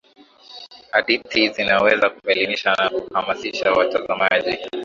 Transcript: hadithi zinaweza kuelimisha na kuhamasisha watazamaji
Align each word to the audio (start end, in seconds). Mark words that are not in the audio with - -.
hadithi 0.91 1.49
zinaweza 1.53 2.09
kuelimisha 2.09 2.71
na 2.75 2.89
kuhamasisha 2.89 3.71
watazamaji 3.71 4.57